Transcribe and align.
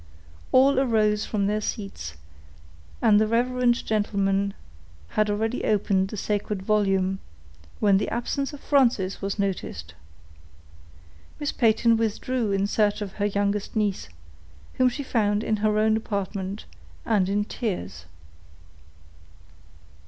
All 0.51 0.79
arose 0.79 1.27
from 1.27 1.45
their 1.45 1.61
seats, 1.61 2.15
and 3.03 3.21
the 3.21 3.27
reverend 3.27 3.85
gentleman 3.85 4.55
had 5.09 5.29
already 5.29 5.63
opened 5.63 6.07
the 6.07 6.17
sacred 6.17 6.63
volume, 6.63 7.19
when 7.79 7.99
the 7.99 8.09
absence 8.09 8.51
of 8.51 8.61
Frances 8.61 9.21
was 9.21 9.37
noticed! 9.37 9.93
Miss 11.39 11.51
Peyton 11.51 11.97
withdrew 11.97 12.51
in 12.51 12.65
search 12.65 13.03
of 13.03 13.11
her 13.17 13.25
youngest 13.27 13.75
niece, 13.75 14.09
whom 14.73 14.89
she 14.89 15.03
found 15.03 15.43
in 15.43 15.57
her 15.57 15.77
own 15.77 15.95
apartment, 15.95 16.65
and 17.05 17.29
in 17.29 17.45
tears. 17.45 18.05